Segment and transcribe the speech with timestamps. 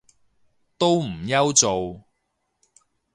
[0.79, 2.05] 都唔憂做